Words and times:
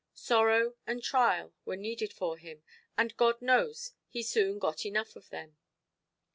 Sorrow 0.15 0.73
and 0.87 1.03
trial 1.03 1.53
were 1.63 1.75
needed 1.75 2.11
for 2.11 2.35
him; 2.39 2.63
and 2.97 3.15
God 3.17 3.39
knows 3.39 3.91
he 4.07 4.23
soon 4.23 4.57
got 4.57 4.83
enough 4.83 5.15
of 5.15 5.29
them. 5.29 5.57